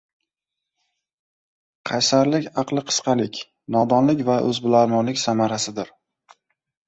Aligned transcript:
Qaysarlik 1.89 2.47
aqli 2.61 2.83
qisqalik, 2.87 3.37
nodonlik 3.77 4.23
va 4.31 4.37
o‘zbilarmonlik 4.49 5.21
samarasidir. 5.25 5.93